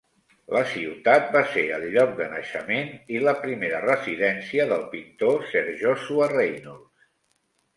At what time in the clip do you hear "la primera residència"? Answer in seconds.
3.27-4.67